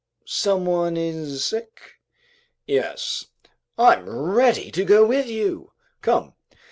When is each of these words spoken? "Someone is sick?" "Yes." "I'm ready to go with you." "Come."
"Someone 0.25 0.97
is 0.97 1.43
sick?" 1.45 1.99
"Yes." 2.65 3.27
"I'm 3.77 4.09
ready 4.09 4.71
to 4.71 4.83
go 4.83 5.05
with 5.05 5.27
you." 5.27 5.73
"Come." 6.01 6.33